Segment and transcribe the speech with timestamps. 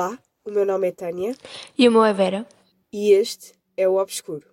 [0.00, 1.36] Olá, o meu nome é Tânia
[1.76, 2.46] E o meu é Vera.
[2.90, 4.48] e este é o Obscuro.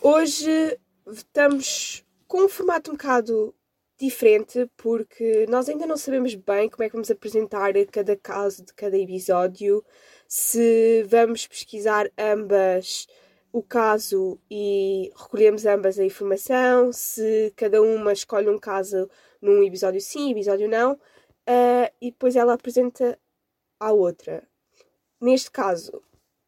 [0.00, 3.54] Hoje estamos com um formato um bocado
[3.98, 8.74] diferente porque nós ainda não sabemos bem como é que vamos apresentar cada caso de
[8.74, 9.84] cada episódio,
[10.28, 13.06] se vamos pesquisar ambas
[13.52, 19.08] o caso e recolhemos ambas a informação, se cada uma escolhe um caso
[19.40, 20.98] num episódio sim, episódio não,
[21.46, 23.18] ah, e depois ela apresenta
[23.80, 24.46] à outra.
[25.20, 26.02] Neste caso,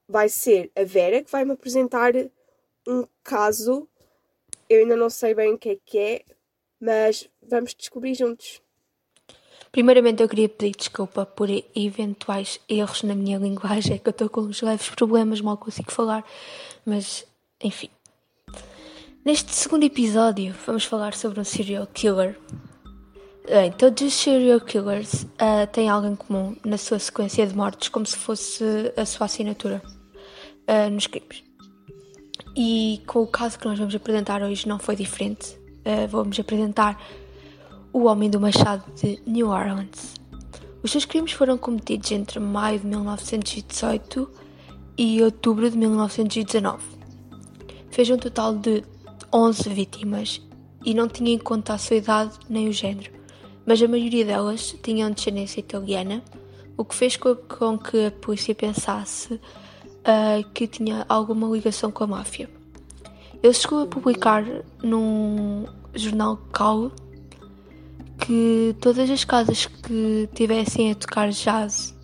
[0.08, 2.12] vai ser a Vera que vai me apresentar
[2.86, 3.88] um caso.
[4.68, 6.24] Eu ainda não sei bem o que é que é,
[6.80, 8.60] mas vamos descobrir juntos.
[9.70, 14.28] Primeiramente, eu queria pedir desculpa por eventuais erros na minha linguagem, é que eu estou
[14.28, 16.24] com uns leves problemas, mal consigo falar,
[16.86, 17.26] mas
[17.62, 17.90] enfim.
[19.24, 22.38] Neste segundo episódio, vamos falar sobre um serial killer.
[23.46, 27.88] Bem, todos os serial killers ah, têm algo em comum na sua sequência de mortes,
[27.90, 28.64] como se fosse
[28.96, 29.82] a sua assinatura
[30.66, 31.44] ah, nos crimes.
[32.56, 35.57] E com o caso que nós vamos apresentar hoje não foi diferente.
[35.88, 37.02] Uh, vamos apresentar
[37.94, 40.16] o Homem do Machado de New Orleans.
[40.82, 44.30] Os seus crimes foram cometidos entre maio de 1918
[44.98, 46.84] e outubro de 1919.
[47.90, 48.84] Fez um total de
[49.32, 50.42] 11 vítimas
[50.84, 53.10] e não tinha em conta a sua idade nem o género,
[53.64, 56.22] mas a maioria delas tinham descendência italiana,
[56.76, 62.08] o que fez com que a polícia pensasse uh, que tinha alguma ligação com a
[62.08, 62.50] máfia.
[63.42, 64.44] Ele chegou a publicar
[64.82, 66.92] num jornal local
[68.18, 71.94] que todas as casas que tivessem a tocar jazz,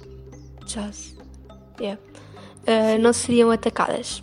[0.66, 1.16] jazz,
[1.80, 2.00] yeah,
[2.62, 4.22] uh, não seriam atacadas.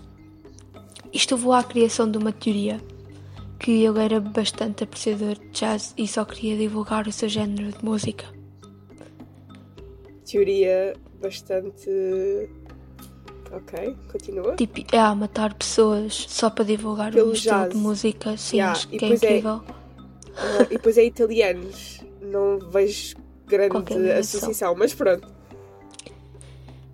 [1.13, 2.79] Isto levou à criação de uma teoria
[3.59, 7.85] que ele era bastante apreciador de jazz e só queria divulgar o seu género de
[7.85, 8.25] música.
[10.25, 11.89] Teoria bastante.
[13.53, 14.55] Ok, continua.
[14.55, 17.69] Tipo, é a matar pessoas só para divulgar Pelo um estilo jazz.
[17.73, 19.61] de música, sim, Yeah, acho que é é- incrível.
[20.37, 21.99] Ah, e depois é italianos.
[22.21, 25.27] Não vejo grande associação, mas pronto.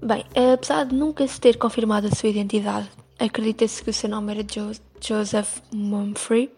[0.01, 2.89] Bem, apesar de nunca se ter confirmado a sua identidade,
[3.19, 6.51] acredita-se que o seu nome era Jo- Joseph Mumphrey,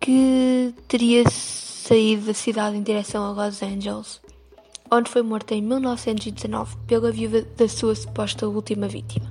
[0.00, 4.20] que teria saído da cidade em direção a Los Angeles,
[4.90, 9.30] onde foi morto em 1919 pela viúva da sua suposta última vítima.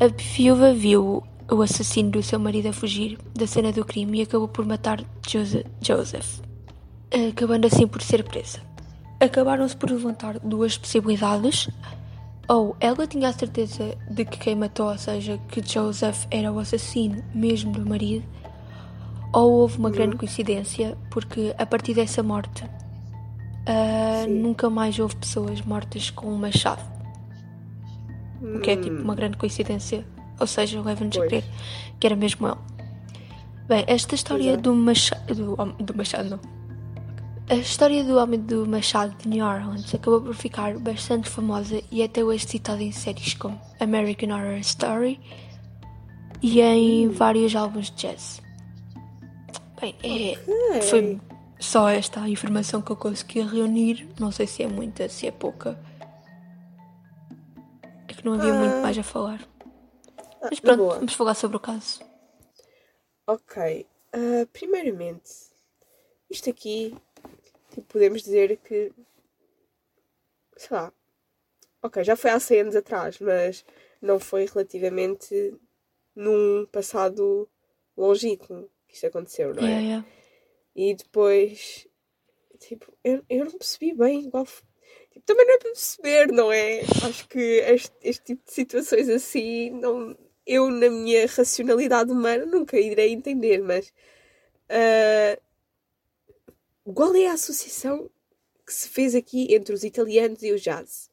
[0.00, 4.22] A viúva viu o assassino do seu marido a fugir da cena do crime e
[4.22, 6.40] acabou por matar Jose- Joseph,
[7.30, 8.60] acabando assim por ser presa.
[9.20, 11.68] Acabaram-se por levantar duas possibilidades.
[12.48, 16.60] Ou ela tinha a certeza de que quem matou, ou seja, que Joseph era o
[16.60, 18.24] assassino mesmo do marido,
[19.32, 22.62] ou houve uma grande coincidência, porque a partir dessa morte
[24.24, 24.34] Sim.
[24.40, 26.82] nunca mais houve pessoas mortas com um machado.
[28.42, 30.06] O que é tipo uma grande coincidência.
[30.38, 31.44] Ou seja, leva-nos a crer
[31.98, 32.56] que era mesmo ele.
[33.66, 34.62] Bem, esta história Exato.
[34.62, 35.34] do machado.
[35.34, 36.40] Do, do machado, não.
[37.48, 42.02] A história do Homem do Machado de New Orleans acabou por ficar bastante famosa e
[42.02, 45.20] até hoje citada em séries como American Horror Story
[46.42, 48.42] e em vários álbuns de jazz.
[49.80, 50.36] Bem, é,
[50.72, 50.82] Ok.
[50.82, 51.20] foi
[51.58, 54.08] só esta informação que eu consegui reunir.
[54.20, 55.78] Não sei se é muita, se é pouca.
[58.08, 58.58] É que não havia Ah.
[58.58, 59.40] muito mais a falar.
[60.42, 60.94] Mas na pronto, boa.
[60.96, 62.00] vamos falar sobre o caso.
[63.26, 63.86] Ok.
[64.12, 65.30] ah, primeiramente,
[66.30, 66.96] isto aqui,
[67.70, 68.92] tipo, podemos dizer que.
[70.56, 70.92] Sei lá.
[71.82, 73.64] Ok, já foi há 100 anos atrás, mas
[74.00, 75.54] não foi relativamente
[76.14, 77.48] num passado
[77.96, 79.66] longínquo que isto aconteceu, não é?
[79.66, 80.06] Yeah, yeah.
[80.76, 81.88] E depois,
[82.60, 84.46] tipo, eu, eu não percebi bem igual.
[84.46, 84.64] f-
[85.12, 86.80] Tipo, também não é para perceber, não é?
[87.04, 92.78] Acho que este, este tipo de situações assim, não, eu, na minha racionalidade humana, nunca
[92.80, 93.92] irei entender, mas.
[94.70, 95.38] ah,
[96.94, 98.10] qual é a associação
[98.66, 101.10] que se fez aqui entre os italianos e o jazz?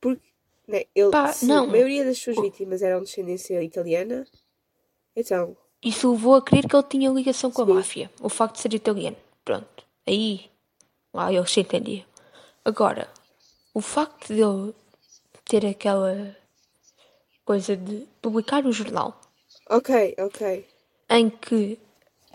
[0.00, 0.22] Porque,
[0.68, 4.26] né, ele, Pá, a maioria das suas vítimas eram de descendência italiana,
[5.16, 5.56] então.
[5.82, 8.10] Isso levou a crer que ele tinha ligação com a máfia.
[8.20, 9.16] O facto de ser italiano.
[9.44, 9.84] Pronto.
[10.06, 10.48] Aí,
[11.12, 12.04] lá eles se entendiam.
[12.64, 13.08] Agora,
[13.74, 14.74] o facto de ele
[15.44, 16.36] ter aquela
[17.44, 19.20] coisa de publicar um jornal
[19.70, 20.66] Ok, ok.
[21.10, 21.78] em que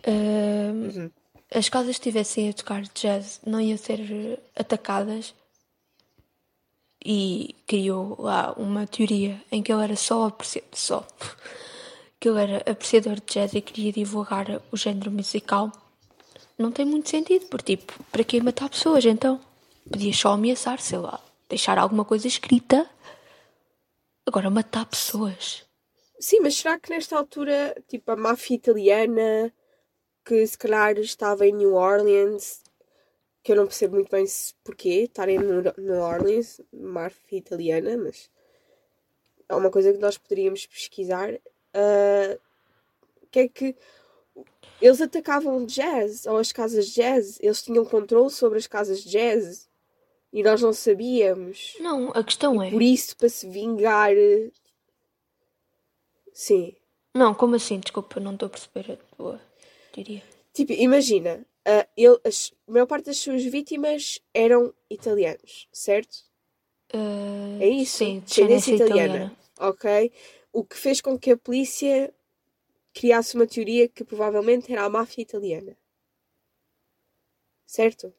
[0.06, 1.10] Uhum.
[1.54, 5.34] as casas estivessem a tocar jazz não iam ser eh, atacadas
[7.04, 11.08] e criou lá uma teoria em que ele era só apreciador, só,
[12.20, 15.72] que ele era apreciador de jazz e queria divulgar o género musical,
[16.58, 19.40] não tem muito sentido, porque tipo, para que matar pessoas então?
[19.90, 22.90] Podia só ameaçar, sei lá, deixar alguma coisa escrita.
[24.26, 25.64] Agora matar pessoas.
[26.20, 29.54] Sim, mas será que nesta altura, tipo, a máfia italiana,
[30.26, 32.62] que se calhar estava em New Orleans,
[33.44, 34.26] que eu não percebo muito bem
[34.64, 38.30] porquê estarem no New Orleans, máfia italiana, mas
[39.48, 41.40] é uma coisa que nós poderíamos pesquisar.
[41.78, 42.40] Uh,
[43.30, 43.76] que é que
[44.82, 49.68] eles atacavam jazz ou as casas jazz, eles tinham controle sobre as casas jazz
[50.32, 51.76] e nós não sabíamos.
[51.80, 52.72] Não, a questão e é.
[52.72, 54.12] Por isso, para se vingar.
[56.34, 56.76] Sim.
[57.14, 57.80] Não, como assim?
[57.80, 59.42] Desculpa, não estou a perceber a tua
[59.92, 60.24] teoria.
[60.54, 66.14] Tipo, imagina, uh, ele, as, a maior parte das suas vítimas eram italianos, certo?
[66.94, 67.98] Uh, é isso?
[67.98, 69.06] Sim, descendência italiana.
[69.06, 69.38] italiana.
[69.60, 70.12] Ok?
[70.58, 72.12] O que fez com que a polícia
[72.92, 75.78] criasse uma teoria que provavelmente era a máfia italiana.
[77.64, 78.12] Certo?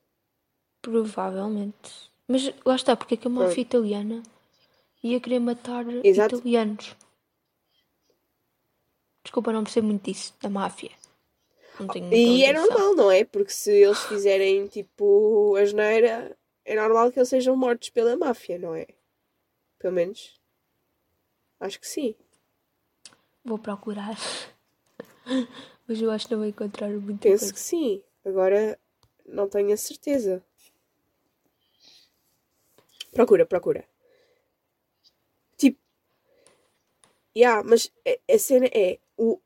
[0.81, 2.13] Provavelmente.
[2.29, 4.23] Mas lá está, porque é que a máfia italiana
[5.03, 6.37] ia querer matar Exato.
[6.37, 6.97] italianos?
[9.25, 10.93] Desculpa, não percebo muito disso, da máfia.
[12.13, 13.25] e é normal, não é?
[13.25, 18.61] Porque se eles fizerem tipo a geneira, é normal que eles sejam mortos pela máfia,
[18.61, 18.87] não é?
[19.77, 20.41] Pelo menos.
[21.59, 22.15] Acho que sim.
[23.45, 24.17] Vou procurar.
[25.87, 27.21] Mas eu acho que não vou encontrar muito.
[27.21, 27.53] Penso coisa.
[27.53, 28.03] que sim.
[28.25, 28.79] Agora
[29.27, 30.43] não tenho a certeza.
[33.13, 33.85] Procura, procura.
[35.57, 35.79] Tipo.
[37.37, 37.91] Yeah, mas
[38.31, 38.99] a, cena é.
[39.17, 39.41] O,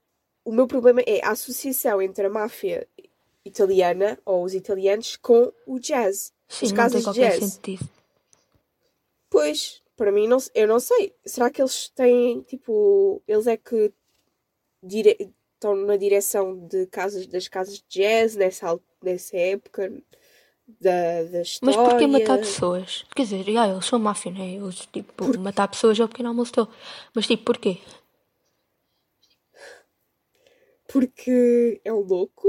[0.45, 2.89] o meu problema é a associação entre a máfia
[3.45, 6.33] italiana ou os italianos com o jazz.
[6.49, 7.45] Sim, as não casas de jazz.
[7.45, 7.89] sentido.
[9.31, 11.15] Pois, para mim, não, eu não sei.
[11.25, 13.93] Será que eles têm, tipo, eles é que
[14.83, 15.33] dire...
[15.55, 19.93] estão na direção de casas, das casas de jazz nessa, nessa época
[20.81, 21.79] da, da história?
[21.79, 23.05] Mas porquê matar pessoas?
[23.15, 24.55] Quer dizer, já, eles são máfia, né?
[24.55, 25.39] Eles, tipo, Por...
[25.39, 26.69] matar pessoas é o pequeno almoço dele.
[27.15, 27.79] Mas, tipo, porquê?
[30.89, 32.49] Porque é um louco,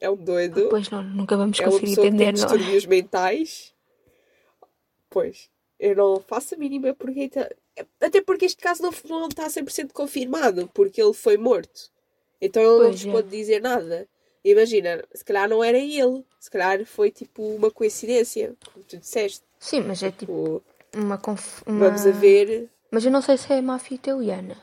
[0.00, 0.70] é um doido.
[0.70, 2.32] Pois não, nunca vamos é conseguir entender, não é?
[2.32, 3.74] distúrbios mentais.
[5.10, 7.30] Pois, eu não faço a mínima porque.
[8.00, 11.90] Até porque este caso não, não está 100% confirmado, porque ele foi morto.
[12.40, 13.10] Então ele não nos é.
[13.12, 14.08] pode dizer nada.
[14.44, 19.42] Imagina, se calhar não era ele, se calhar foi tipo uma coincidência, como tu disseste.
[19.58, 21.62] Sim, mas é tipo Tipo, uma, conf...
[21.66, 21.86] uma...
[21.86, 22.70] vamos a ver.
[22.90, 24.56] Mas eu não sei se é máfia italiana.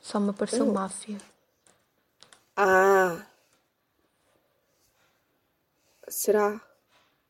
[0.00, 0.72] Só me apareceu Oh.
[0.72, 1.18] máfia.
[2.56, 3.24] Ah!
[6.08, 6.60] Será?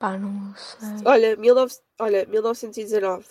[0.02, 0.88] Pá, não sei.
[1.04, 1.76] Olha, 19...
[2.00, 3.24] Olha 1919.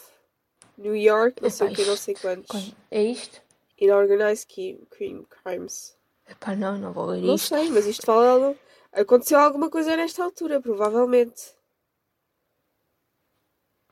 [0.78, 2.74] New York, não sei o que, não sei quantos.
[2.90, 3.42] É isto?
[3.78, 5.98] In Organized Crime, crime Crimes.
[6.30, 7.50] Epá, não, não vou ler Não isto.
[7.50, 8.56] sei, mas isto fala.
[8.94, 11.54] Aconteceu alguma coisa nesta altura, provavelmente.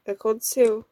[0.08, 0.86] Aconteceu.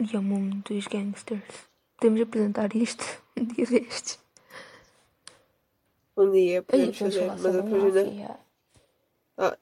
[0.00, 1.68] E é o mundo dos gangsters.
[1.98, 3.04] Podemos apresentar isto
[3.38, 4.18] um dia destes.
[6.16, 8.45] Um dia podemos fazer, mas depois ainda.
[9.38, 9.56] Ah,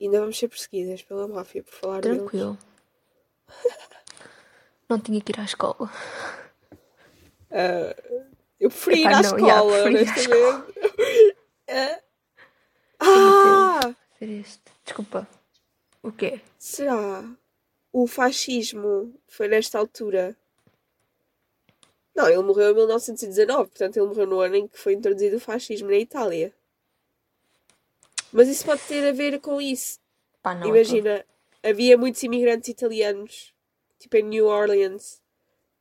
[0.00, 2.18] ainda vamos ser perseguidas pela máfia por falar deles.
[2.18, 2.58] Tranquilo.
[4.88, 5.90] Não tinha que ir à escola.
[8.60, 10.74] Eu preferi ir Epá, à não, escola, ir honestamente.
[13.00, 13.80] ah!
[14.18, 14.62] Ser este.
[14.84, 15.28] Desculpa.
[16.02, 16.40] O quê?
[16.58, 17.24] Será?
[17.92, 20.36] O fascismo foi nesta altura?
[22.14, 25.40] Não, ele morreu em 1919, portanto ele morreu no ano em que foi introduzido o
[25.40, 26.52] fascismo na Itália.
[28.34, 30.00] Mas isso pode ter a ver com isso.
[30.42, 30.66] Pá, não.
[30.66, 31.24] Imagina,
[31.62, 33.54] havia muitos imigrantes italianos,
[33.96, 35.22] tipo em New Orleans,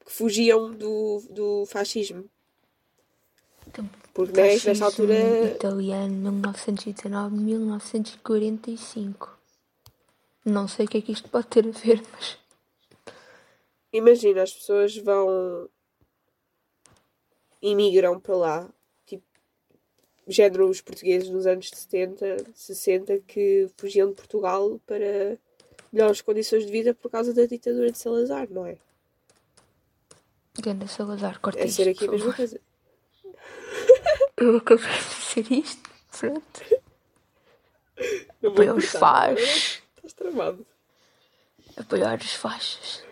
[0.05, 2.29] que fugiam do, do fascismo.
[3.67, 5.47] Então, Porque né, nesta altura.
[5.47, 9.29] Italiano, 1919-1945.
[10.45, 12.37] Não sei o que é que isto pode ter a ver, mas.
[13.91, 15.67] Imagina, as pessoas vão.
[17.63, 18.69] imigram para lá.
[20.27, 25.37] Género os portugueses nos anos 70, 60, que fugiam de Portugal para
[25.91, 28.77] melhores condições de vida por causa da ditadura de Salazar, não é?
[30.61, 32.59] Ganda Salazar, corta É ser aqui a mesma coisa.
[34.37, 35.89] Eu acabei de dizer isto.
[36.19, 36.83] Pronto.
[38.45, 39.81] Apoiar os cortar, fachos.
[39.95, 40.65] Estás tramado.
[41.77, 43.03] Apoiar os fachos.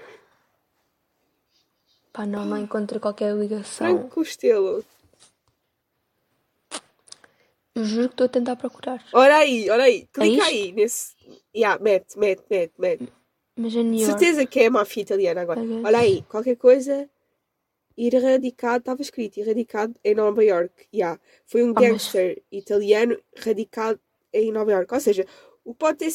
[2.13, 3.87] Pá, não, não encontro qualquer ligação.
[3.87, 4.83] Franco Costello.
[7.75, 9.03] Juro que estou a tentar procurar.
[9.13, 10.05] Ora aí, ora aí.
[10.07, 10.43] Clica isto?
[10.43, 11.15] aí nesse.
[11.55, 13.07] Yeah, mete, mete, mete, mete.
[13.55, 14.05] Mas é New York.
[14.19, 15.61] certeza que é a máfia italiana agora.
[15.61, 15.85] Guess.
[15.85, 17.09] Olha aí, qualquer coisa.
[17.97, 20.87] Erradicado, estava escrito, erradicado em Nova York.
[20.93, 21.19] Yeah.
[21.45, 23.99] Foi um Ah, mas- gangster italiano radicado
[24.33, 24.93] em Nova York.
[24.93, 25.25] Ou seja,
[25.63, 26.11] o pode ter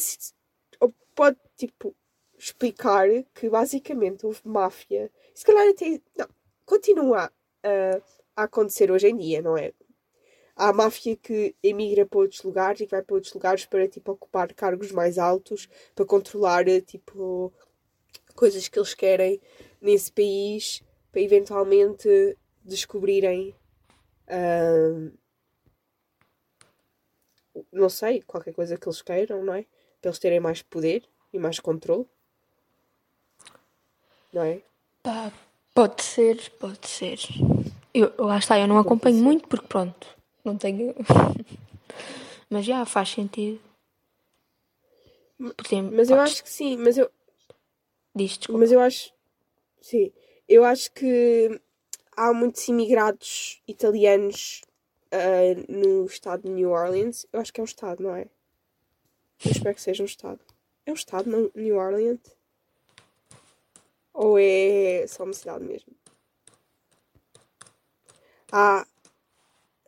[0.79, 1.95] ou Pode, tipo,
[2.37, 5.11] explicar que basicamente houve máfia.
[5.33, 5.99] Se calhar até.
[6.15, 6.27] Não,
[6.65, 7.31] continua
[7.63, 8.01] a,
[8.35, 9.71] a acontecer hoje em dia, não é?
[10.57, 14.11] Há máfia que emigra para outros lugares e que vai para outros lugares para, tipo,
[14.11, 17.53] ocupar cargos mais altos, para controlar, tipo,
[18.33, 19.39] coisas que eles querem
[19.79, 23.55] nesse país, para eventualmente descobrirem,
[27.71, 29.65] não sei, qualquer coisa que eles queiram, não é?
[30.01, 32.07] Para eles terem mais poder e mais controle.
[34.33, 34.61] Não é?
[35.03, 35.31] Pá,
[35.73, 37.19] pode ser, pode ser.
[37.93, 39.23] Eu, lá está, eu não acompanho ser.
[39.23, 40.16] muito porque pronto,
[40.47, 40.95] não tenho.
[42.49, 43.59] Mas já faz sentido.
[45.65, 47.11] Exemplo, Mas eu acho que sim, mas eu,
[48.17, 48.59] Diz, desculpa.
[48.61, 49.13] Mas eu acho.
[49.79, 50.11] Sim.
[50.49, 51.61] Eu acho que
[52.15, 54.61] há muitos imigrados italianos
[55.11, 57.27] ah, no estado de New Orleans.
[57.31, 58.23] Eu acho que é um estado, não é?
[59.45, 60.39] Eu espero que seja um estado.
[60.83, 61.51] É um estado, não?
[61.53, 62.19] New Orleans?
[64.13, 65.93] Ou é só uma cidade mesmo?
[68.51, 68.87] Ah.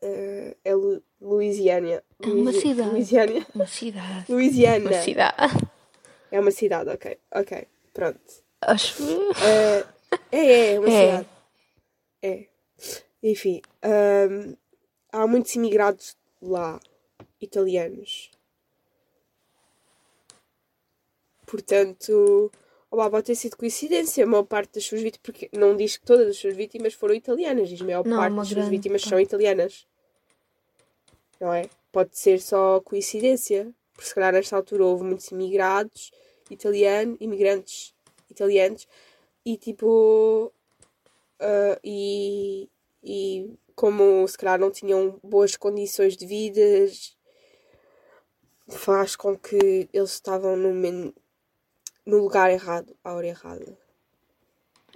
[0.01, 2.03] Ah, é Lu Louisiana.
[2.21, 2.89] É uma cidade.
[2.89, 3.47] Louisiana.
[3.55, 4.25] Uma cidade.
[4.31, 4.89] Louisiana.
[4.89, 5.35] Uma cidade.
[6.31, 7.17] É uma cidade, ok.
[7.33, 7.67] Ok.
[7.93, 8.19] Pronto.
[8.61, 9.03] Acho.
[9.43, 9.85] É,
[10.31, 11.05] é, é uma É.
[11.05, 11.29] cidade.
[12.21, 12.45] É.
[13.23, 14.55] Enfim, hum,
[15.11, 16.79] há muitos imigrados lá,
[17.41, 18.31] italianos.
[21.45, 22.51] Portanto,
[22.91, 24.23] olá, pode ter sido coincidência.
[24.23, 27.13] A maior parte das suas vítimas, porque não diz que todas as suas vítimas foram
[27.13, 29.09] italianas, diz a maior Não, parte das suas vítimas parte.
[29.09, 29.87] são italianas.
[31.39, 31.69] Não é?
[31.91, 36.11] Pode ser só coincidência, porque se calhar nesta altura houve muitos imigrados
[36.49, 37.93] italianos, imigrantes
[38.29, 38.87] italianos,
[39.45, 40.51] e tipo.
[41.39, 42.67] ah, e,
[43.03, 46.61] e como se calhar não tinham boas condições de vida,
[48.67, 51.13] faz com que eles estavam no, men-
[52.09, 53.77] no lugar errado, à hora errada.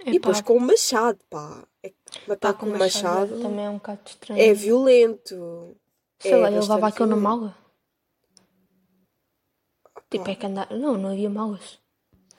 [0.04, 1.66] E depois com o machado, pá.
[1.82, 1.92] É
[2.26, 4.40] matar pá, com o machado também é um bocado estranho.
[4.40, 5.76] é violento.
[6.18, 7.56] Sei é lá, ele levava aquilo na mala.
[10.10, 10.70] Tipo, é que andar.
[10.70, 11.78] Não, não havia malas.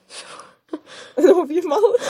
[1.16, 2.02] Não havia malas.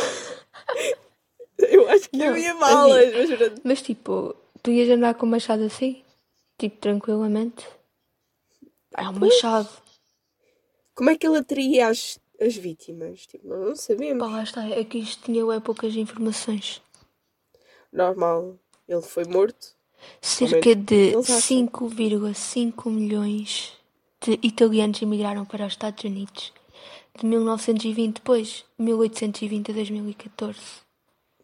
[1.58, 3.60] Eu acho que Não, havia malas, mas.
[3.64, 6.02] Mas tipo, tu ias andar com o machado assim?
[6.58, 7.66] Tipo, tranquilamente?
[8.96, 9.68] É um machado.
[10.94, 13.26] Como é que ele atraía as, as vítimas?
[13.26, 14.26] Tipo, nós não sabemos.
[14.26, 14.68] Pá, lá está.
[14.68, 16.82] É que isto tinha é poucas informações.
[17.92, 18.56] Normal.
[18.88, 19.74] Ele foi morto.
[20.20, 21.66] Cerca de Eles acham.
[21.66, 23.72] 5,5 milhões
[24.20, 26.52] de italianos emigraram para os Estados Unidos
[27.18, 30.60] de 1920 depois, 1820 a 2014.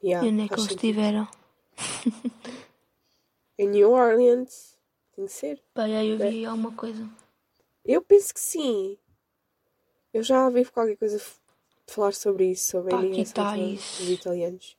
[0.05, 1.29] Yeah, e onde é que eles estiveram?
[3.59, 4.77] Em New Orleans.
[5.15, 5.63] Tem que ser.
[5.73, 7.09] Pá, aí eu vi alguma coisa.
[7.85, 8.99] Eu penso que sim.
[10.13, 11.21] Eu já ouvi qualquer coisa
[11.87, 14.77] falar sobre isso, sobre a imigração tá dos- italianos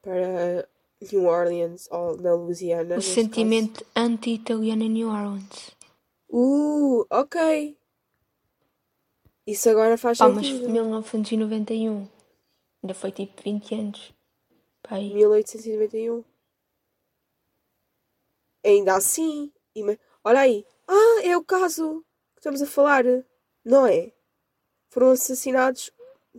[0.00, 0.68] para
[1.12, 2.96] New Orleans ou na Louisiana.
[2.96, 5.70] O sentimento anti-italiano em New Orleans.
[6.28, 7.76] Uh, ok.
[9.46, 10.70] Isso agora faz Pá, mas sentido.
[10.70, 12.08] 1991.
[12.82, 14.14] Ainda foi tipo 20 anos.
[14.82, 15.12] Pá, aí.
[15.12, 16.24] 1891.
[18.64, 19.52] Ainda assim.
[20.24, 20.64] Olha aí.
[20.86, 22.04] Ah, é o caso
[22.34, 23.04] que estamos a falar.
[23.64, 24.12] Não é?
[24.92, 25.90] Foram assassinados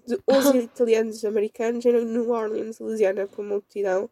[0.05, 4.07] de 11 italianos americanos em New Orleans, Louisiana, por uma multidão.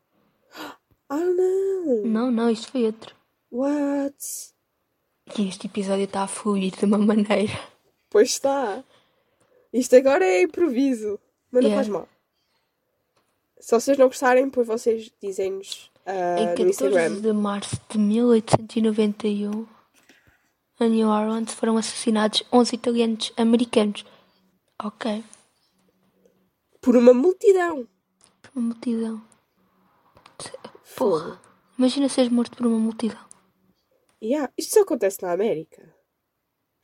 [1.13, 2.03] Ah, não!
[2.05, 3.13] Não, não, isto foi outro.
[3.51, 4.15] What?
[5.37, 7.51] E este episódio está a fluir de uma maneira.
[8.09, 8.81] Pois está.
[9.73, 11.19] Isto agora é improviso.
[11.51, 11.75] Mas não Yeah.
[11.75, 12.07] faz mal.
[13.59, 17.19] Se vocês não gostarem, depois vocês dizem-nos ah, Em no 14 Instagram.
[17.19, 19.67] de março de 1891,
[20.79, 24.05] em New Orleans foram assassinados 11 italianos americanos.
[24.83, 25.05] Ok,
[26.81, 27.87] Por uma multidão.
[28.41, 29.21] por uma multidão.
[30.95, 31.39] Porra,
[31.77, 33.23] imagina seres morto por uma multidão.
[34.21, 35.95] Yeah, isto só acontece na América.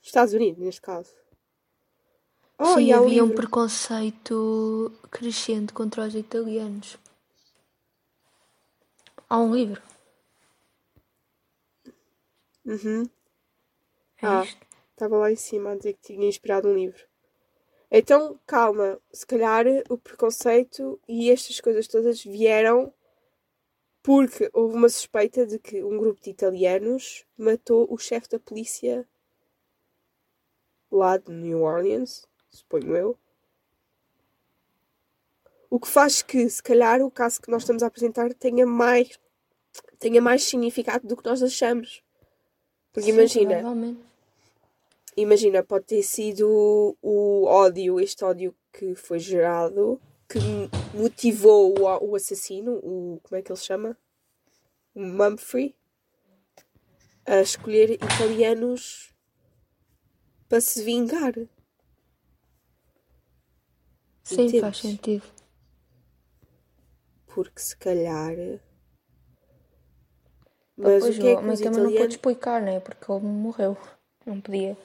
[0.01, 1.16] Estados Unidos, neste caso.
[2.60, 3.38] Oh, Sim, e um havia um livro.
[3.39, 6.98] preconceito crescente contra os italianos.
[9.30, 9.82] Há um livro.
[12.66, 13.10] Uhum.
[14.22, 14.44] É Ah,
[14.92, 17.04] estava lá em cima a dizer que tinha inspirado um livro.
[17.89, 19.00] Então, calma.
[19.12, 22.94] Se calhar o preconceito e estas coisas todas vieram
[24.03, 29.06] Porque houve uma suspeita de que um grupo de italianos matou o chefe da polícia
[30.89, 33.20] lá de New Orleans, suponho eu.
[35.70, 39.20] O que faz que, se calhar, o caso que nós estamos a apresentar tenha mais,
[40.00, 42.01] tenha mais significado do que nós achamos.
[42.94, 43.62] Porque Sim, imagina.
[45.17, 50.39] Imagina, pode ter sido o ódio, este ódio que foi gerado, que
[50.93, 53.97] motivou o, o assassino, o, como é que ele se chama?
[54.95, 55.75] O Mumphrey,
[57.25, 59.13] a escolher italianos
[60.47, 61.33] para se vingar.
[64.24, 64.62] Sim, Entendes?
[64.62, 65.25] faz sentido.
[67.27, 68.36] Porque se calhar.
[70.77, 72.15] Mas Mas pois, o que é que os também não pode italianos.
[72.15, 72.79] explicar, né?
[72.79, 73.77] Porque ele morreu.
[74.25, 74.77] Não podia.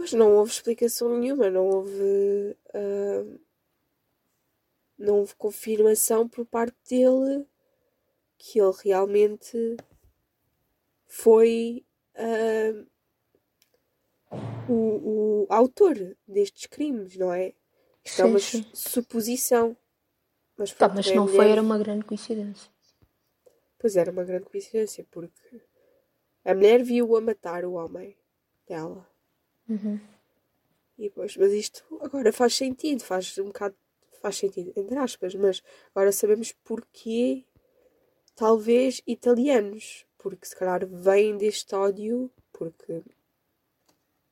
[0.00, 2.56] Pois não houve explicação nenhuma, não houve.
[2.72, 3.38] ah,
[4.96, 7.46] não houve confirmação por parte dele
[8.38, 9.76] que ele realmente
[11.06, 12.82] foi ah,
[14.66, 17.52] o, o autor destes crimes, não é?
[18.02, 18.64] Isto é Sim, uma sim.
[18.72, 19.76] suposição.
[20.56, 22.70] Mas, Tá, mas se a não foi, era uma grande coincidência.
[23.78, 25.60] Pois era uma grande coincidência, porque
[26.42, 28.16] a mulher viu-o a matar o homem
[28.66, 29.09] dela.
[29.70, 30.00] Uhum.
[30.98, 33.74] E depois, mas isto agora faz sentido, faz um bocado,
[34.22, 35.62] faz sentido, entre aspas, mas
[35.94, 37.44] agora sabemos porquê,
[38.36, 43.02] talvez italianos, porque se calhar vem deste ódio, porque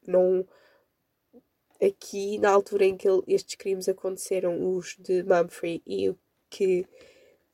[0.06, 0.44] não.
[1.80, 6.18] Aqui, na altura em que ele- estes crimes aconteceram, os de Mumphrey e o
[6.50, 6.84] que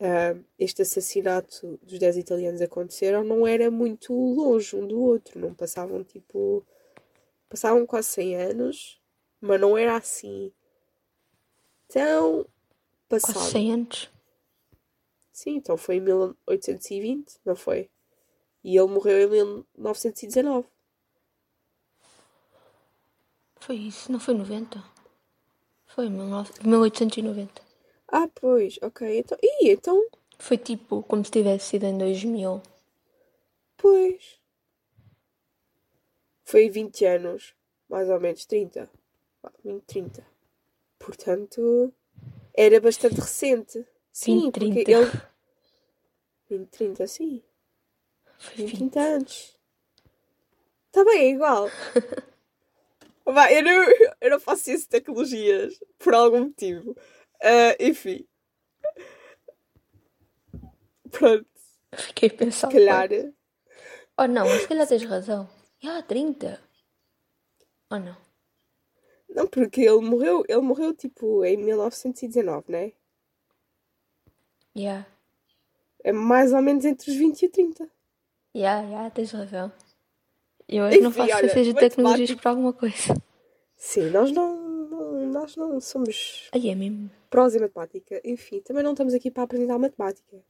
[0.00, 5.54] ah, este assassinato dos 10 italianos aconteceram, não era muito longe um do outro, não
[5.54, 6.64] passavam tipo.
[7.48, 9.00] Passavam quase 100 anos,
[9.40, 10.52] mas não era assim
[11.88, 12.46] tão
[13.08, 13.34] passado.
[13.34, 14.10] Quase 100 anos.
[15.32, 17.90] Sim, então foi em 1820, não foi?
[18.62, 20.66] E ele morreu em 1919.
[23.56, 24.82] Foi isso, não foi 90?
[25.86, 27.62] Foi 19 1890.
[28.08, 29.18] Ah, pois, ok.
[29.18, 30.04] Então, ih, então,
[30.38, 32.60] Foi tipo como se tivesse sido em 2000.
[33.76, 34.38] pois.
[36.44, 37.54] Foi 20 anos,
[37.88, 38.88] mais ou menos 30.
[39.42, 40.26] Vá, 20, 30.
[40.98, 41.92] Portanto,
[42.54, 43.84] era bastante recente.
[44.12, 44.90] Sim, 20, porque 30.
[44.90, 45.10] ele.
[46.50, 47.42] 20, 30, sim.
[48.38, 48.78] Foi 20, 20.
[48.78, 49.58] 30 anos.
[50.86, 51.68] Está bem, é igual.
[53.26, 53.84] Vá, eu, não,
[54.20, 56.94] eu não faço isso de tecnologias por algum motivo.
[57.42, 58.26] Ah, enfim.
[61.10, 61.46] Pronto,
[61.96, 62.70] Fiquei a pensar.
[62.70, 63.08] se calhar.
[64.18, 65.48] Oh não, mas se calhar tens razão.
[65.86, 66.60] Ah, 30.
[67.90, 68.16] Oh não.
[69.28, 72.92] Não, porque ele morreu, ele morreu tipo em 1919, né?
[74.76, 75.06] Yeah.
[76.02, 77.88] É mais ou menos entre os 20 e 30.
[78.56, 79.72] Yeah, yeah, tens razão.
[80.68, 83.14] Eu é que não faço olha, matemática- tecnologias por alguma coisa.
[83.76, 84.56] Sim, nós não,
[84.88, 87.10] não- nós não somos Aí é mesmo.
[87.28, 88.20] prós em matemática.
[88.24, 90.42] Enfim, também não estamos aqui para apresentar matemática.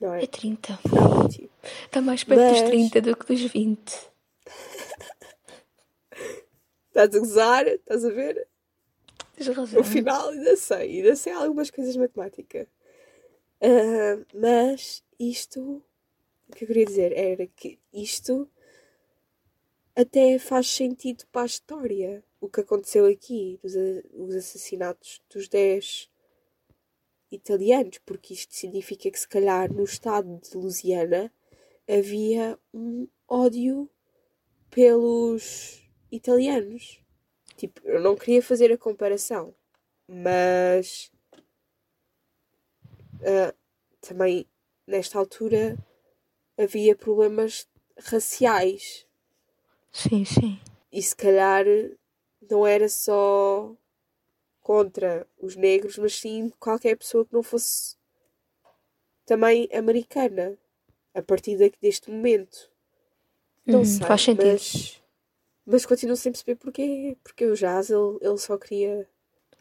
[0.00, 0.24] Não é?
[0.24, 0.78] É 30.
[0.88, 1.50] Por algum motivo.
[1.84, 4.10] Está mais perto dos Mas- 30 do que dos 20.
[6.88, 7.66] Estás a gozar?
[7.68, 8.48] Estás a ver?
[9.36, 9.78] Tens razão.
[9.80, 12.68] No final ainda sei, ainda sei algumas coisas de matemática.
[13.60, 15.82] Ah, mas isto,
[16.48, 18.48] o que eu queria dizer era que isto
[19.94, 22.24] até faz sentido para a história.
[22.40, 26.08] O que aconteceu aqui, os, a- os assassinatos dos 10
[27.30, 31.32] italianos, porque isto significa que se calhar no estado de Louisiana
[31.88, 33.90] havia um ódio
[34.70, 37.00] pelos italianos.
[37.56, 39.54] Tipo, eu não queria fazer a comparação,
[40.06, 41.10] mas
[43.24, 43.54] ah,
[44.00, 44.46] também
[44.86, 45.76] nesta altura
[46.56, 49.06] havia problemas raciais
[49.92, 50.60] Sim, sim.
[50.90, 51.64] e se calhar
[52.48, 53.74] não era só
[54.60, 57.96] contra os negros, mas sim qualquer pessoa que não fosse
[59.26, 60.58] também americana
[61.14, 62.70] a partir daqui, deste momento.
[63.68, 64.58] Não Uhum, sei, faz sentido.
[64.58, 65.00] mas,
[65.66, 67.16] mas continuo sem perceber porquê.
[67.24, 69.08] Porque o jazz, ele, ele só queria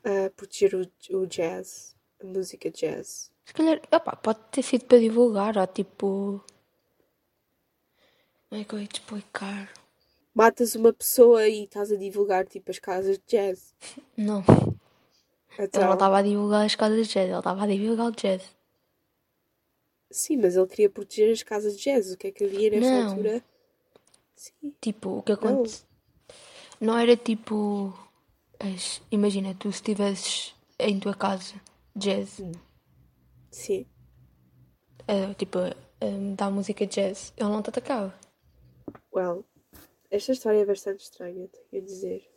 [0.03, 3.31] ah, proteger o, o jazz, a música jazz.
[3.47, 6.07] Se calhar, opá, pode ter sido para divulgar, ou tipo.
[8.49, 9.71] Como é que eu ia te explicar?
[10.33, 13.75] Matas uma pessoa e estás a divulgar tipo as casas de jazz.
[14.17, 14.43] Não.
[15.73, 18.11] Ele Então, não estava a divulgar as casas de jazz, ele estava a divulgar o
[18.11, 18.43] jazz.
[20.11, 22.11] Sim, mas ele queria proteger as casas de jazz.
[22.11, 22.97] O que é que havia nesta Não.
[22.97, 23.41] altura?
[24.37, 24.73] Sim.
[24.79, 25.83] Tipo, o que acontece?
[26.79, 27.93] Não era tipo.
[28.59, 31.55] as- Imagina, tu se estivesses em tua casa,
[31.95, 32.39] jazz,
[33.51, 33.85] Sim.
[35.09, 35.57] uh, tipo,
[36.01, 38.13] um, da música jazz, ele não te atacava.
[39.13, 39.43] Well,
[40.11, 42.29] esta história é bastante estranha, tenho a dizer.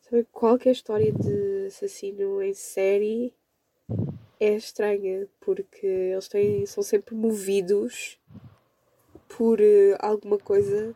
[0.00, 3.34] Sabe, qualquer história de assassino em série
[4.40, 8.18] é estranha, porque eles têm, são sempre movidos
[9.28, 10.94] por uh, alguma coisa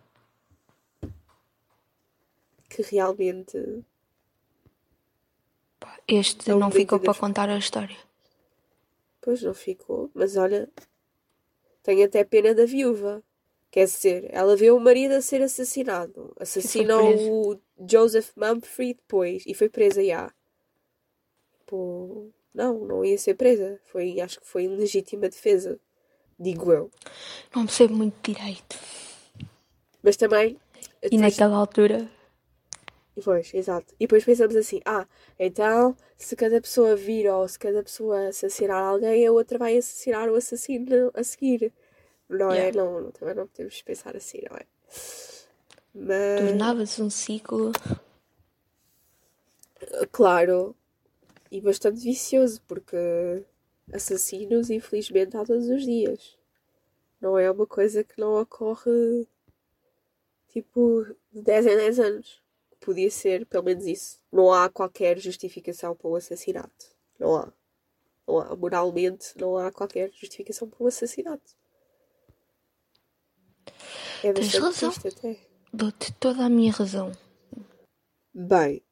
[2.69, 3.85] que realmente.
[6.09, 7.97] Este não ficou para contar a história.
[9.21, 10.69] Pois não ficou, mas olha,
[11.83, 13.23] tenho até pena da viúva.
[13.71, 16.35] Quer dizer, ela vê o marido a ser assassinado.
[16.39, 20.31] Assassinou o Joseph Mumfrey depois e foi presa já.
[21.65, 23.81] Pô, não, não ia ser presa.
[23.85, 25.81] Foi, acho que foi em legítima defesa.
[26.39, 26.91] Digo eu.
[27.55, 28.79] Não percebo muito direito.
[30.03, 30.59] Mas também.
[31.11, 32.09] E naquela altura
[33.23, 33.93] Pois, exato.
[34.01, 35.07] E depois pensamos assim: ah,
[35.39, 40.29] então se cada pessoa vir ou se cada pessoa assassinar alguém, a outra vai assassinar
[40.31, 41.73] o assassino a seguir.
[42.29, 42.57] Não é?
[42.57, 42.69] yeah.
[42.69, 42.83] é?
[42.83, 44.67] Não, não, também não podemos pensar assim, não é?
[45.95, 46.49] Mas.
[46.49, 47.73] Tornava-se um ciclo.
[50.11, 50.75] Claro.
[51.51, 53.45] E bastante vicioso, porque
[53.93, 56.37] assassinos, infelizmente, há todos os dias.
[57.21, 59.27] Não é uma coisa que não ocorre
[60.49, 62.43] tipo de 10 em 10 anos
[62.83, 64.21] podia ser pelo menos isso.
[64.31, 66.87] Não há qualquer justificação para o assassinato.
[67.19, 67.53] Não há.
[68.27, 68.57] Não há.
[68.57, 71.57] Moralmente, não há qualquer justificação para o assassinato.
[74.23, 74.93] É Tens razão.
[75.73, 77.13] Dou-te toda a minha razão.
[78.35, 78.83] Bem,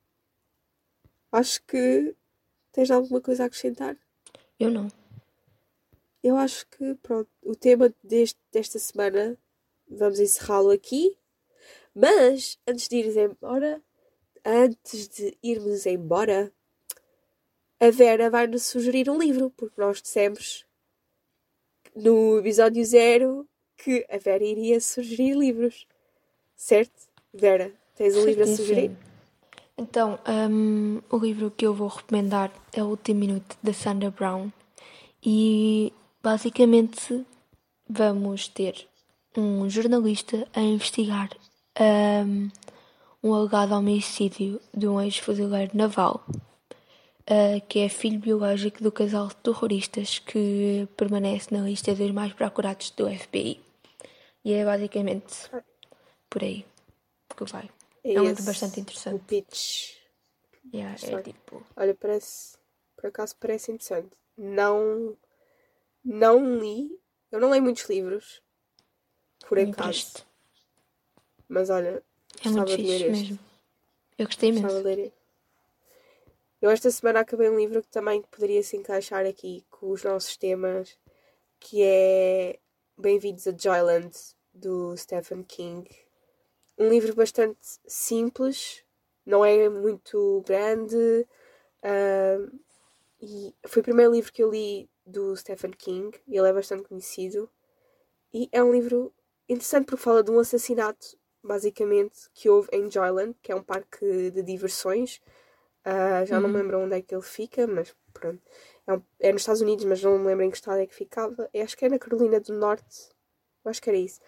[1.33, 2.15] acho que
[2.73, 3.97] tens alguma coisa a acrescentar?
[4.61, 4.89] Eu não.
[6.23, 9.39] Eu acho que, pronto, o tema deste, desta semana
[9.89, 11.17] vamos encerrá-lo aqui.
[11.95, 13.83] Mas, antes de ires embora,
[14.45, 16.53] antes de irmos embora,
[17.81, 20.67] a Vera vai-nos sugerir um livro, porque nós dissemos
[21.97, 25.87] no episódio zero que a Vera iria sugerir livros.
[26.55, 27.09] Certo?
[27.33, 28.95] Vera, tens um livro a sugerir?
[29.81, 34.51] Então, um, o livro que eu vou recomendar é O Último Minuto, da Sandra Brown.
[35.25, 35.91] E
[36.23, 37.25] basicamente
[37.89, 38.87] vamos ter
[39.35, 41.31] um jornalista a investigar
[41.81, 42.51] um,
[43.23, 49.37] um alegado homicídio de um ex-fuzileiro naval, uh, que é filho biológico do casal de
[49.37, 53.59] terroristas que permanece na lista dos mais procurados do FBI.
[54.45, 55.51] E é basicamente
[56.29, 56.67] por aí
[57.35, 57.80] que vai.
[58.03, 59.17] É, é um livro bastante interessante.
[59.17, 59.97] O pitch.
[60.73, 61.67] Yeah, é tipo...
[61.77, 62.57] Olha, parece.
[62.97, 64.17] Por acaso parece interessante.
[64.37, 65.17] Não.
[66.05, 66.99] Não li.
[67.31, 68.43] Eu não leio muitos livros.
[69.47, 70.27] Por acaso.
[71.49, 72.03] Mas olha,
[72.45, 73.39] é muito fixe mesmo.
[74.17, 74.71] Eu gostei mesmo.
[74.81, 75.13] ler
[76.61, 80.37] Eu esta semana acabei um livro que também poderia se encaixar aqui com os nossos
[80.37, 80.97] temas,
[81.59, 82.59] que é
[82.97, 84.15] Bem-vindos a Joyland,
[84.53, 85.89] do Stephen King.
[86.81, 88.83] Um livro bastante simples,
[89.25, 90.97] não é muito grande,
[91.85, 92.59] uh,
[93.21, 97.49] e foi o primeiro livro que eu li do Stephen King, ele é bastante conhecido,
[98.33, 99.13] e é um livro
[99.49, 104.31] interessante porque fala de um assassinato basicamente, que houve em Joyland, que é um parque
[104.31, 105.21] de diversões.
[105.81, 106.43] Uh, já uhum.
[106.43, 106.63] não me uhum.
[106.63, 108.41] lembro onde é que ele fica, mas pronto.
[108.87, 110.95] É, um, é, nos Estados Unidos, mas não me lembro em que estado é que
[110.95, 111.49] ficava.
[111.53, 113.11] Eu acho que é na Carolina do Norte.
[113.65, 114.21] Eu acho que era isso.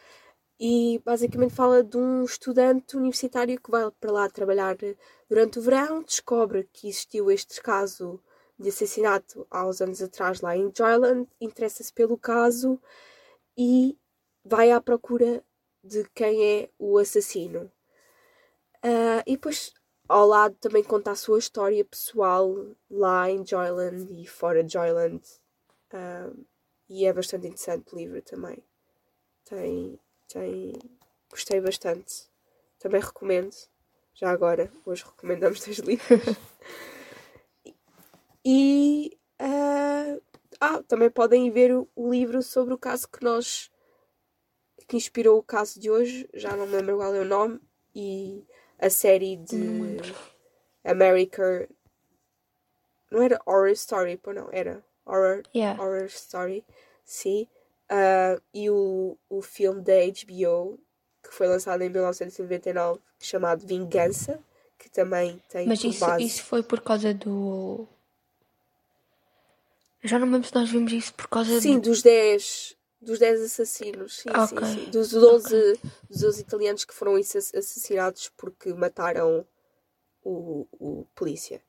[0.65, 4.77] E basicamente fala de um estudante universitário que vai para lá trabalhar
[5.29, 8.23] durante o verão, descobre que existiu este caso
[8.57, 12.81] de assassinato há uns anos atrás lá em Joyland, interessa-se pelo caso
[13.59, 13.99] e
[14.45, 15.43] vai à procura
[15.83, 17.65] de quem é o assassino.
[18.85, 19.75] Uh, e depois
[20.09, 22.55] ao lado também conta a sua história pessoal
[22.89, 25.25] lá em Joyland e fora de Joyland.
[25.93, 26.47] Uh,
[26.89, 28.63] e é bastante interessante o livro também.
[29.45, 29.99] Tem,
[30.33, 30.73] tem.
[31.31, 32.29] Gostei bastante.
[32.79, 33.55] Também recomendo.
[34.15, 36.37] Já agora, hoje recomendamos dois livros.
[38.45, 39.19] e.
[39.41, 40.23] Uh,
[40.61, 43.73] ah, também podem ver o, o livro sobre o caso que nós
[44.93, 47.59] que inspirou o caso de hoje, já não me lembro qual é o nome,
[47.95, 48.45] e
[48.79, 50.01] a série de
[50.85, 51.69] America.
[53.11, 55.83] Não era Horror Story, pô, não, era Horror, yeah.
[55.83, 56.65] horror Story,
[57.05, 57.49] sim.
[57.91, 60.79] Uh, e o, o filme da HBO,
[61.23, 64.41] que foi lançado em 1999, chamado Vingança,
[64.79, 66.25] que também tem Mas isso, base...
[66.25, 67.87] isso foi por causa do.
[70.03, 71.91] já não lembro se nós vimos isso por causa Sim, do...
[71.91, 74.69] dos 10 dos 10 assassinos, sim, okay.
[74.69, 74.91] sim, sim.
[74.91, 75.91] Dos 12, okay.
[76.09, 79.45] dos 12 italianos que foram assassinados porque mataram
[80.25, 81.61] o, o polícia.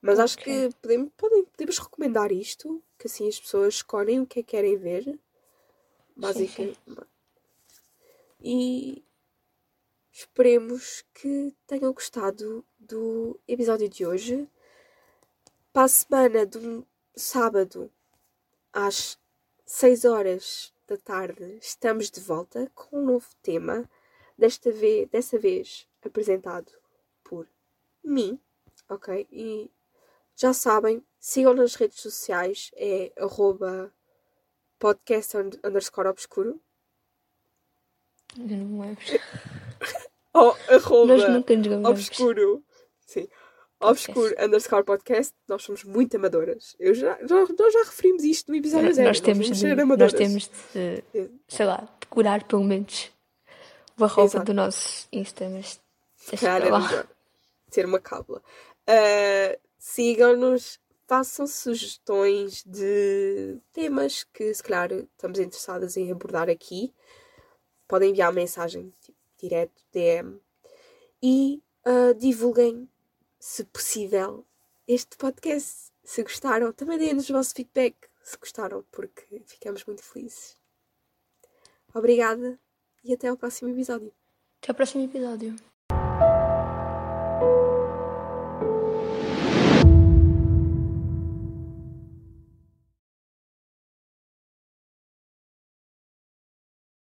[0.00, 4.38] Mas acho que podemos, podem, podemos recomendar isto, que assim as pessoas escolhem o que
[4.38, 5.18] é que querem ver.
[6.16, 6.80] Basicamente.
[8.40, 9.04] E
[10.10, 14.48] esperemos que tenham gostado do episódio de hoje.
[15.72, 17.92] Para a semana do sábado,
[18.72, 19.18] às
[19.66, 23.88] 6 horas da tarde, estamos de volta com um novo tema.
[24.38, 26.72] Desta vez, dessa vez apresentado
[27.24, 27.48] por
[28.02, 28.40] mim,
[28.88, 29.26] ok?
[29.30, 29.70] E
[30.34, 33.92] já sabem, sigam nas redes sociais, é arroba
[34.78, 36.60] podcast underscore obscuro.
[38.38, 39.02] Eu não lembro.
[40.34, 42.62] oh, arroba Nós nunca nos obscuro.
[43.06, 43.28] Sim.
[43.78, 46.74] Obscuro underscore podcast, nós somos muito amadoras.
[46.78, 49.08] Eu já, já, nós já referimos isto no episódio zero.
[49.08, 53.10] Nós temos, nós, de, nós temos de, sei lá, decorar pelo menos
[53.98, 55.78] o arroba do nosso Insta, mas
[56.40, 57.06] Cara, lá.
[57.70, 58.42] Ter uma cábula.
[58.88, 66.92] Uh, sigam-nos, façam sugestões de temas que se calhar estamos interessadas em abordar aqui.
[67.86, 70.40] Podem enviar mensagem tipo, direto, DM.
[71.22, 72.88] E uh, divulguem,
[73.38, 74.44] se possível,
[74.86, 75.92] este podcast.
[76.04, 80.58] Se gostaram, também deem-nos o vosso feedback se gostaram, porque ficamos muito felizes.
[81.94, 82.58] Obrigada
[83.04, 84.12] e até ao próximo episódio.
[84.60, 85.54] Até ao próximo episódio.